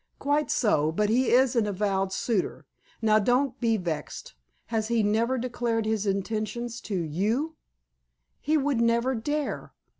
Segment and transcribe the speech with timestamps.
[0.17, 0.91] "Quite so.
[0.91, 2.65] But he is an avowed suitor.
[3.03, 4.33] Now don't be vexed.
[4.65, 7.55] Has he never declared his intentions to you?"
[8.39, 9.73] "He would never dare.